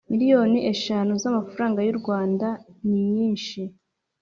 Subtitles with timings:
[0.09, 3.61] miliyoni eshanu z amafaranga y u Rwandaninyinshi